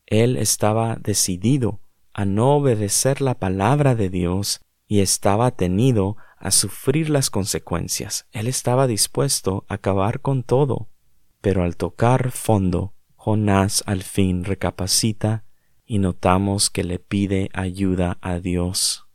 Él 0.06 0.38
estaba 0.38 0.96
decidido 0.96 1.82
a 2.14 2.26
no 2.26 2.56
obedecer 2.56 3.22
la 3.22 3.40
palabra 3.40 3.96
de 3.96 4.10
Dios 4.10 4.62
y 4.88 5.02
estaba 5.02 5.52
tenido 5.52 6.18
a 6.38 6.52
sufrir 6.52 7.10
las 7.10 7.30
consecuencias. 7.30 8.28
Él 8.32 8.48
estaba 8.48 8.88
dispuesto 8.88 9.66
a 9.68 9.76
acabar 9.76 10.22
con 10.22 10.44
todo. 10.44 10.90
Pero 11.42 11.64
al 11.64 11.76
tocar 11.76 12.32
fondo, 12.32 12.94
Jonás 13.16 13.84
al 13.86 14.04
fin 14.04 14.44
recapacita 14.44 15.46
y 15.86 16.00
notamos 16.00 16.70
que 16.70 16.84
le 16.84 17.00
pide 17.00 17.50
ayuda 17.54 18.18
a 18.22 18.40
Dios. 18.40 19.08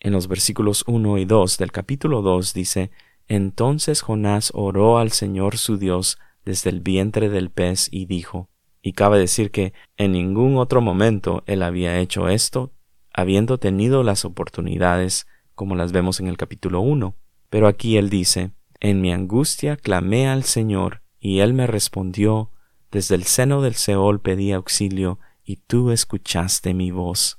En 0.00 0.12
los 0.12 0.26
versículos 0.26 0.84
1 0.86 1.18
y 1.18 1.24
2 1.24 1.58
del 1.58 1.70
capítulo 1.70 2.22
2 2.22 2.54
dice, 2.54 2.90
Entonces 3.28 4.02
Jonás 4.02 4.50
oró 4.54 4.98
al 4.98 5.12
Señor 5.12 5.56
su 5.58 5.78
Dios 5.78 6.18
desde 6.44 6.70
el 6.70 6.80
vientre 6.80 7.28
del 7.28 7.50
pez 7.50 7.88
y 7.90 8.06
dijo, 8.06 8.48
y 8.82 8.92
cabe 8.92 9.18
decir 9.18 9.52
que 9.52 9.72
en 9.96 10.12
ningún 10.12 10.56
otro 10.56 10.80
momento 10.80 11.44
él 11.46 11.62
había 11.62 11.98
hecho 12.00 12.28
esto, 12.28 12.72
habiendo 13.14 13.58
tenido 13.58 14.02
las 14.02 14.24
oportunidades 14.24 15.26
como 15.54 15.76
las 15.76 15.92
vemos 15.92 16.18
en 16.18 16.26
el 16.26 16.36
capítulo 16.36 16.80
1. 16.80 17.14
Pero 17.48 17.68
aquí 17.68 17.96
él 17.96 18.10
dice, 18.10 18.50
En 18.80 19.00
mi 19.00 19.12
angustia 19.12 19.76
clamé 19.76 20.28
al 20.28 20.42
Señor, 20.42 21.02
y 21.20 21.38
él 21.38 21.54
me 21.54 21.68
respondió, 21.68 22.50
desde 22.90 23.14
el 23.14 23.24
seno 23.24 23.62
del 23.62 23.74
Seol 23.74 24.20
pedí 24.20 24.50
auxilio, 24.50 25.20
y 25.44 25.56
tú 25.56 25.92
escuchaste 25.92 26.74
mi 26.74 26.90
voz. 26.90 27.38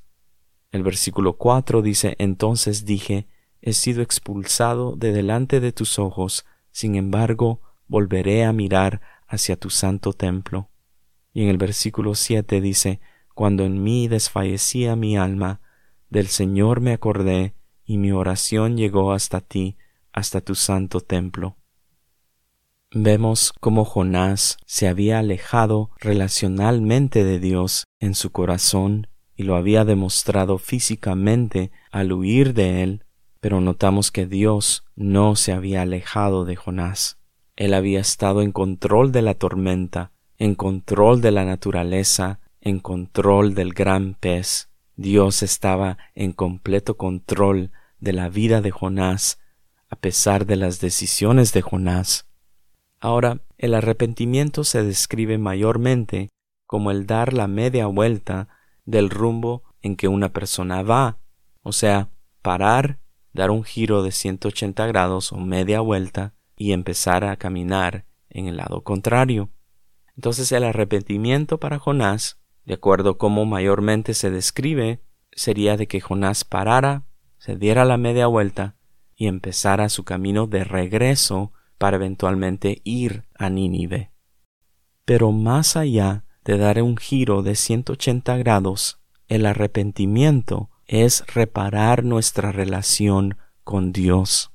El 0.72 0.84
versículo 0.84 1.34
4 1.34 1.82
dice, 1.82 2.16
Entonces 2.20 2.86
dije, 2.86 3.28
He 3.64 3.74
sido 3.74 4.04
expulsado 4.04 4.96
de 4.96 5.12
delante 5.12 5.60
de 5.60 5.72
tus 5.72 5.98
ojos, 5.98 6.46
sin 6.72 6.94
embargo, 6.96 7.62
volveré 7.88 8.44
a 8.44 8.54
mirar 8.54 9.02
hacia 9.28 9.56
tu 9.56 9.72
santo 9.72 10.14
templo. 10.14 10.70
Y 11.34 11.44
en 11.44 11.50
el 11.50 11.58
versículo 11.58 12.14
7 12.14 12.62
dice, 12.62 13.00
Cuando 13.34 13.64
en 13.64 13.82
mí 13.82 14.08
desfallecía 14.08 14.96
mi 14.96 15.18
alma, 15.18 15.62
del 16.10 16.28
Señor 16.28 16.80
me 16.80 16.94
acordé, 16.94 17.56
y 17.84 17.98
mi 17.98 18.12
oración 18.12 18.78
llegó 18.78 19.14
hasta 19.14 19.42
ti, 19.42 19.78
hasta 20.12 20.42
tu 20.42 20.54
santo 20.54 21.02
templo 21.02 21.58
vemos 22.94 23.54
cómo 23.60 23.86
Jonás 23.86 24.58
se 24.66 24.88
había 24.88 25.20
alejado 25.20 25.90
relacionalmente 26.00 27.24
de 27.24 27.40
Dios 27.40 27.86
en 28.00 28.14
su 28.14 28.32
corazón 28.32 29.08
y 29.36 29.44
lo 29.44 29.56
había 29.56 29.84
demostrado 29.84 30.60
físicamente 30.60 31.72
al 31.92 32.14
huir 32.14 32.54
de 32.54 32.84
él, 32.84 33.04
pero 33.44 33.60
notamos 33.60 34.10
que 34.10 34.26
Dios 34.26 34.86
no 34.96 35.36
se 35.36 35.52
había 35.52 35.82
alejado 35.82 36.46
de 36.46 36.56
Jonás. 36.56 37.20
Él 37.58 37.74
había 37.74 38.00
estado 38.00 38.42
en 38.42 38.54
control 38.54 39.12
de 39.12 39.22
la 39.22 39.34
tormenta, 39.34 40.14
en 40.38 40.56
control 40.56 41.20
de 41.20 41.32
la 41.32 41.44
naturaleza, 41.44 42.40
en 42.62 42.80
control 42.80 43.54
del 43.54 43.74
gran 43.74 44.14
pez. 44.14 44.70
Dios 44.96 45.44
estaba 45.44 45.98
en 46.16 46.32
completo 46.32 46.96
control 46.96 47.72
de 48.00 48.14
la 48.14 48.30
vida 48.30 48.62
de 48.62 48.72
Jonás, 48.72 49.42
a 49.90 49.98
pesar 49.98 50.46
de 50.46 50.56
las 50.56 50.80
decisiones 50.80 51.52
de 51.52 51.64
Jonás. 51.64 52.30
Ahora, 53.02 53.42
el 53.58 53.74
arrepentimiento 53.74 54.64
se 54.64 54.84
describe 54.84 55.38
mayormente 55.38 56.30
como 56.66 56.92
el 56.92 57.08
dar 57.08 57.34
la 57.34 57.48
media 57.48 57.88
vuelta 57.88 58.48
del 58.86 59.10
rumbo 59.10 59.64
en 59.82 59.98
que 59.98 60.08
una 60.08 60.30
persona 60.30 60.82
va, 60.82 61.18
o 61.62 61.74
sea, 61.74 62.08
parar, 62.42 63.03
dar 63.34 63.52
un 63.52 63.64
giro 63.64 64.04
de 64.04 64.12
180 64.12 64.86
grados 64.88 65.32
o 65.32 65.38
media 65.38 65.82
vuelta 65.82 66.34
y 66.56 66.72
empezar 66.72 67.24
a 67.24 67.36
caminar 67.36 68.06
en 68.30 68.48
el 68.48 68.58
lado 68.58 68.84
contrario. 68.84 69.50
Entonces 70.16 70.52
el 70.52 70.64
arrepentimiento 70.64 71.60
para 71.60 71.80
Jonás, 71.80 72.40
de 72.66 72.76
acuerdo 72.76 73.18
como 73.18 73.46
mayormente 73.46 74.14
se 74.14 74.30
describe, 74.30 75.02
sería 75.32 75.78
de 75.78 75.88
que 75.88 76.02
Jonás 76.02 76.46
parara, 76.46 77.06
se 77.38 77.56
diera 77.56 77.84
la 77.86 77.98
media 77.98 78.28
vuelta 78.28 78.76
y 79.16 79.28
empezara 79.28 79.90
su 79.90 80.04
camino 80.04 80.48
de 80.48 80.64
regreso 80.64 81.52
para 81.78 81.98
eventualmente 81.98 82.82
ir 82.84 83.26
a 83.36 83.50
Nínive. 83.50 84.12
Pero 85.06 85.32
más 85.32 85.76
allá 85.76 86.24
de 86.46 86.58
dar 86.58 86.82
un 86.82 86.98
giro 86.98 87.42
de 87.42 87.56
180 87.56 88.38
grados, 88.38 89.02
el 89.28 89.46
arrepentimiento 89.46 90.70
es 91.02 91.26
reparar 91.26 92.04
nuestra 92.04 92.52
relación 92.52 93.38
con 93.64 93.94
Dios. 93.94 94.52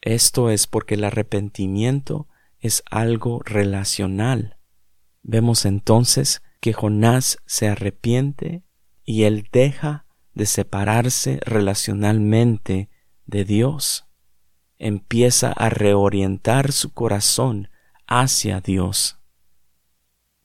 Esto 0.00 0.50
es 0.50 0.66
porque 0.66 0.94
el 0.94 1.04
arrepentimiento 1.04 2.26
es 2.58 2.82
algo 2.90 3.40
relacional. 3.44 4.56
Vemos 5.22 5.64
entonces 5.64 6.42
que 6.60 6.72
Jonás 6.72 7.38
se 7.46 7.68
arrepiente 7.68 8.64
y 9.04 9.22
él 9.22 9.48
deja 9.52 10.06
de 10.34 10.46
separarse 10.46 11.38
relacionalmente 11.44 12.88
de 13.26 13.44
Dios 13.44 14.06
empieza 14.82 15.52
a 15.52 15.70
reorientar 15.70 16.72
su 16.72 16.92
corazón 16.92 17.68
hacia 18.08 18.60
Dios. 18.60 19.20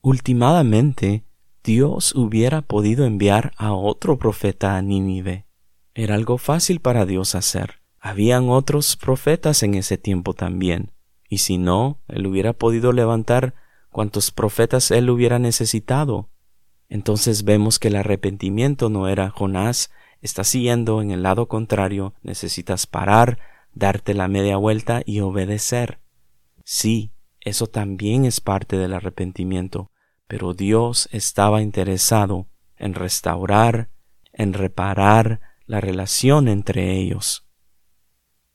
Ultimadamente, 0.01 1.23
Dios 1.63 2.15
hubiera 2.15 2.61
podido 2.61 3.05
enviar 3.05 3.51
a 3.57 3.73
otro 3.73 4.17
profeta 4.17 4.77
a 4.77 4.81
Nínive. 4.81 5.45
Era 5.93 6.15
algo 6.15 6.37
fácil 6.37 6.79
para 6.79 7.05
Dios 7.05 7.35
hacer. 7.35 7.81
Habían 7.99 8.49
otros 8.49 8.95
profetas 8.95 9.63
en 9.63 9.73
ese 9.73 9.97
tiempo 9.97 10.33
también, 10.33 10.91
y 11.27 11.39
si 11.39 11.57
no, 11.57 11.99
él 12.07 12.25
hubiera 12.27 12.53
podido 12.53 12.93
levantar 12.93 13.55
cuantos 13.89 14.31
profetas 14.31 14.91
él 14.91 15.09
hubiera 15.09 15.39
necesitado. 15.39 16.29
Entonces 16.87 17.43
vemos 17.43 17.79
que 17.79 17.89
el 17.89 17.95
arrepentimiento 17.95 18.89
no 18.89 19.07
era 19.07 19.29
Jonás, 19.29 19.91
está 20.21 20.43
siguiendo 20.43 21.01
en 21.01 21.11
el 21.11 21.23
lado 21.23 21.47
contrario, 21.47 22.13
necesitas 22.21 22.87
parar, 22.87 23.39
darte 23.73 24.13
la 24.13 24.27
media 24.27 24.57
vuelta 24.57 25.01
y 25.05 25.19
obedecer. 25.19 25.99
Sí, 26.63 27.11
eso 27.41 27.67
también 27.67 28.25
es 28.25 28.39
parte 28.39 28.77
del 28.77 28.93
arrepentimiento, 28.93 29.91
pero 30.27 30.53
Dios 30.53 31.07
estaba 31.11 31.61
interesado 31.61 32.47
en 32.75 32.93
restaurar, 32.93 33.89
en 34.33 34.53
reparar 34.53 35.39
la 35.65 35.81
relación 35.81 36.47
entre 36.47 36.97
ellos. 36.97 37.45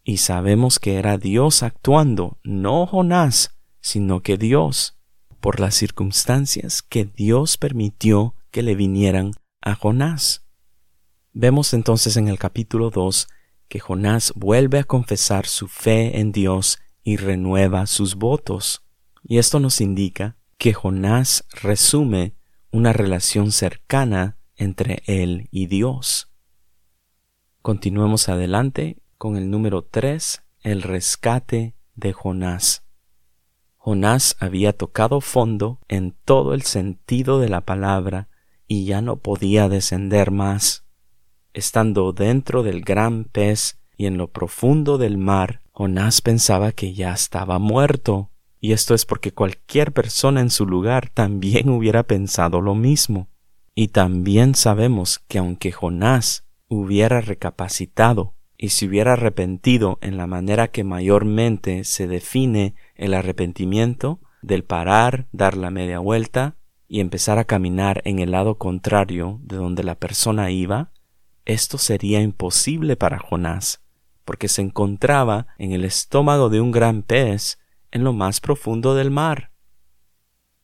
Y 0.05 0.19
sabemos 0.19 0.79
que 0.79 0.97
era 0.97 1.19
Dios 1.19 1.63
actuando, 1.63 2.39
no 2.43 2.87
Jonás, 2.87 3.57
sino 3.81 4.21
que 4.21 4.37
Dios, 4.37 4.99
por 5.41 5.61
las 5.61 5.75
circunstancias 5.75 6.83
que 6.83 7.05
Dios 7.05 7.57
permitió 7.57 8.35
que 8.51 8.63
le 8.63 8.75
vinieran 8.75 9.33
a 9.61 9.75
Jonás. 9.75 10.45
Vemos 11.33 11.73
entonces 11.73 12.17
en 12.17 12.29
el 12.29 12.39
capítulo 12.39 12.91
2 12.91 13.29
que 13.69 13.81
Jonás 13.81 14.33
vuelve 14.37 14.79
a 14.79 14.85
confesar 14.85 15.47
su 15.47 15.67
fe 15.67 16.21
en 16.21 16.31
Dios 16.31 16.79
y 17.03 17.17
renueva 17.17 17.87
sus 17.87 18.17
votos. 18.17 18.85
Y 19.25 19.39
esto 19.39 19.59
nos 19.61 19.81
indica 19.81 20.37
que 20.63 20.75
Jonás 20.75 21.45
resume 21.61 22.37
una 22.71 22.93
relación 22.93 23.51
cercana 23.51 24.39
entre 24.55 25.03
él 25.07 25.49
y 25.51 25.67
Dios. 25.67 26.31
Continuemos 27.63 28.29
adelante 28.29 29.03
con 29.19 29.37
el 29.37 29.51
número 29.51 29.83
3, 29.83 30.45
el 30.61 30.83
rescate 30.83 31.75
de 31.97 32.13
Jonás. 32.13 32.85
Jonás 33.77 34.37
había 34.39 34.73
tocado 34.73 35.21
fondo 35.21 35.81
en 35.89 36.15
todo 36.25 36.55
el 36.55 36.63
sentido 36.63 37.41
de 37.41 37.49
la 37.49 37.63
palabra 37.63 38.29
y 38.69 38.85
ya 38.85 39.03
no 39.03 39.17
podía 39.17 39.69
descender 39.69 40.31
más. 40.31 40.85
Estando 41.55 42.13
dentro 42.13 42.63
del 42.63 42.83
gran 42.83 43.25
pez 43.25 43.81
y 43.97 44.07
en 44.07 44.17
lo 44.17 44.31
profundo 44.31 44.97
del 44.97 45.19
mar, 45.19 45.61
Jonás 45.73 46.21
pensaba 46.21 46.71
que 46.71 46.95
ya 46.95 47.13
estaba 47.13 47.59
muerto. 47.59 48.31
Y 48.65 48.73
esto 48.73 48.95
es 48.95 49.05
porque 49.05 49.33
cualquier 49.33 49.93
persona 49.93 50.41
en 50.41 50.49
su 50.49 50.67
lugar 50.67 51.11
también 51.11 51.69
hubiera 51.69 52.05
pensado 52.05 52.61
lo 52.61 52.77
mismo. 52.77 53.29
Y 53.75 53.89
también 53.89 54.55
sabemos 54.55 55.19
que 55.27 55.39
aunque 55.39 55.73
Jonás 55.73 56.47
hubiera 56.69 57.21
recapacitado 57.21 58.35
y 58.57 58.69
se 58.69 58.87
hubiera 58.87 59.15
arrepentido 59.15 59.99
en 60.01 60.17
la 60.17 60.29
manera 60.29 60.69
que 60.69 60.85
mayormente 60.85 61.83
se 61.83 62.07
define 62.07 62.77
el 62.95 63.15
arrepentimiento, 63.15 64.21
del 64.43 64.63
parar, 64.63 65.27
dar 65.33 65.57
la 65.57 65.71
media 65.71 65.99
vuelta 65.99 66.57
y 66.87 67.01
empezar 67.01 67.39
a 67.39 67.45
caminar 67.45 68.01
en 68.05 68.21
el 68.21 68.31
lado 68.31 68.59
contrario 68.59 69.41
de 69.43 69.57
donde 69.57 69.83
la 69.83 69.97
persona 69.97 70.51
iba, 70.51 70.93
esto 71.45 71.79
sería 71.79 72.21
imposible 72.21 72.97
para 72.97 73.19
Jonás, 73.19 73.83
porque 74.25 74.47
se 74.47 74.63
encontraba 74.63 75.49
en 75.59 75.73
el 75.73 75.85
estómago 75.85 76.49
de 76.49 76.61
un 76.61 76.71
gran 76.71 77.03
pez 77.03 77.59
en 77.93 78.03
lo 78.03 78.13
más 78.13 78.41
profundo 78.41 78.95
del 78.95 79.11
mar. 79.11 79.53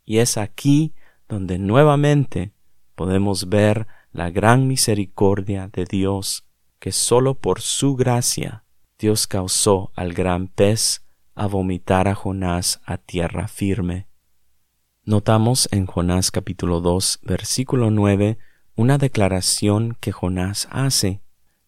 Y 0.05 0.19
es 0.19 0.37
aquí 0.37 0.95
donde 1.29 1.59
nuevamente 1.59 2.53
podemos 2.95 3.49
ver 3.49 3.87
la 4.11 4.31
gran 4.31 4.67
misericordia 4.67 5.69
de 5.69 5.85
Dios, 5.85 6.47
que 6.81 6.91
sólo 6.91 7.35
por 7.35 7.61
su 7.61 7.95
gracia 7.95 8.65
Dios 8.99 9.29
causó 9.29 9.93
al 9.95 10.13
gran 10.13 10.49
pez 10.49 11.05
a 11.37 11.47
vomitar 11.47 12.09
a 12.09 12.17
Jonás 12.17 12.81
a 12.85 12.99
tierra 12.99 13.47
firme. 13.47 14.09
Notamos 15.05 15.69
en 15.71 15.87
Jonás 15.87 16.33
capítulo 16.33 16.81
2 16.81 17.21
versículo 17.23 17.93
9 17.93 18.39
una 18.75 18.99
declaración 18.99 19.97
que 20.01 20.11
Jonás 20.11 20.69
hace. 20.71 21.21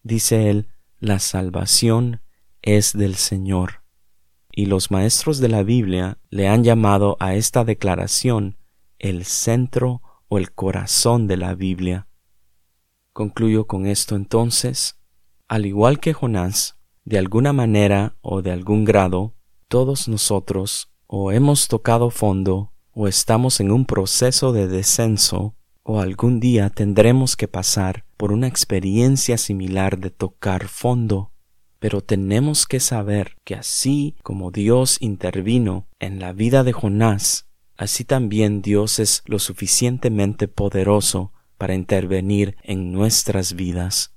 Dice 0.03 0.49
él, 0.49 0.67
la 0.99 1.19
salvación 1.19 2.21
es 2.61 2.93
del 2.93 3.15
Señor. 3.15 3.80
Y 4.53 4.65
los 4.65 4.91
maestros 4.91 5.39
de 5.39 5.49
la 5.49 5.63
Biblia 5.63 6.17
le 6.29 6.47
han 6.47 6.63
llamado 6.63 7.17
a 7.19 7.35
esta 7.35 7.63
declaración 7.63 8.57
el 8.99 9.25
centro 9.25 10.01
o 10.27 10.37
el 10.37 10.51
corazón 10.51 11.27
de 11.27 11.37
la 11.37 11.55
Biblia. 11.55 12.07
Concluyo 13.13 13.67
con 13.67 13.85
esto 13.85 14.15
entonces. 14.15 14.97
Al 15.47 15.65
igual 15.65 15.99
que 15.99 16.13
Jonás, 16.13 16.77
de 17.03 17.17
alguna 17.17 17.51
manera 17.51 18.15
o 18.21 18.41
de 18.41 18.51
algún 18.51 18.85
grado, 18.85 19.35
todos 19.67 20.07
nosotros 20.07 20.91
o 21.07 21.31
hemos 21.31 21.67
tocado 21.67 22.09
fondo 22.09 22.71
o 22.93 23.07
estamos 23.07 23.59
en 23.59 23.71
un 23.71 23.85
proceso 23.85 24.53
de 24.53 24.67
descenso 24.67 25.55
o 25.83 25.99
algún 25.99 26.39
día 26.39 26.69
tendremos 26.69 27.35
que 27.35 27.47
pasar 27.47 28.05
por 28.17 28.31
una 28.31 28.47
experiencia 28.47 29.37
similar 29.37 29.97
de 29.97 30.11
tocar 30.11 30.67
fondo. 30.67 31.30
Pero 31.81 32.01
tenemos 32.01 32.67
que 32.67 32.79
saber 32.79 33.37
que 33.43 33.55
así 33.55 34.15
como 34.21 34.51
Dios 34.51 34.97
intervino 34.99 35.87
en 35.97 36.19
la 36.19 36.31
vida 36.31 36.63
de 36.63 36.73
Jonás, 36.73 37.47
así 37.75 38.05
también 38.05 38.61
Dios 38.61 38.99
es 38.99 39.23
lo 39.25 39.39
suficientemente 39.39 40.47
poderoso 40.47 41.33
para 41.57 41.73
intervenir 41.73 42.55
en 42.61 42.91
nuestras 42.91 43.55
vidas. 43.55 44.13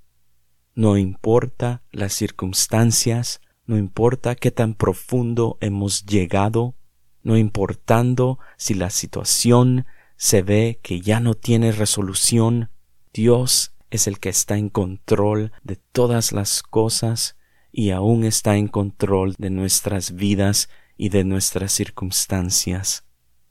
No 0.75 0.99
importa 0.99 1.83
las 1.91 2.13
circunstancias, 2.13 3.41
no 3.65 3.79
importa 3.79 4.35
qué 4.35 4.51
tan 4.51 4.75
profundo 4.75 5.57
hemos 5.63 6.05
llegado, 6.05 6.75
no 7.23 7.39
importando 7.39 8.39
si 8.59 8.75
la 8.75 8.91
situación 8.91 9.87
se 10.19 10.43
ve 10.43 10.81
que 10.83 11.01
ya 11.01 11.19
no 11.19 11.33
tiene 11.33 11.73
resolución, 11.73 12.69
Dios 13.15 13.75
es 13.89 14.07
el 14.07 14.19
que 14.19 14.29
está 14.29 14.59
en 14.59 14.69
control 14.69 15.53
de 15.63 15.77
todas 15.77 16.33
las 16.33 16.63
cosas 16.63 17.39
y 17.77 17.91
aún 17.91 18.23
está 18.23 18.57
en 18.57 18.69
control 18.69 19.35
de 19.37 19.51
nuestras 19.51 20.15
vidas 20.15 20.69
y 20.97 21.09
de 21.09 21.25
nuestras 21.25 21.73
circunstancias. 21.73 23.05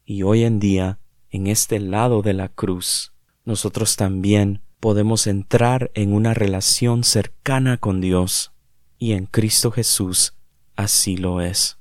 Y 0.05 0.23
hoy 0.23 0.45
en 0.45 0.59
día, 0.59 0.99
en 1.29 1.47
este 1.47 1.77
lado 1.81 2.21
de 2.21 2.31
la 2.31 2.47
cruz, 2.47 3.11
nosotros 3.43 3.97
también 3.97 4.61
podemos 4.79 5.27
entrar 5.27 5.91
en 5.93 6.13
una 6.13 6.33
relación 6.33 7.03
cercana 7.03 7.75
con 7.77 7.99
Dios, 7.99 8.53
y 8.97 9.11
en 9.11 9.25
Cristo 9.25 9.71
Jesús 9.71 10.37
así 10.77 11.17
lo 11.17 11.41
es. 11.41 11.77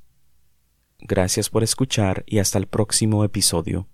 Gracias 0.98 1.48
por 1.48 1.62
escuchar 1.62 2.24
y 2.26 2.40
hasta 2.40 2.58
el 2.58 2.66
próximo 2.66 3.22
episodio. 3.22 3.86